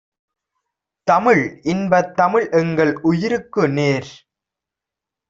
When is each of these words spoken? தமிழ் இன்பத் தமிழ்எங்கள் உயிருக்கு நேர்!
தமிழ் 1.07 1.43
இன்பத் 1.63 2.09
தமிழ்எங்கள் 2.15 2.93
உயிருக்கு 3.01 3.69
நேர்! 3.69 4.09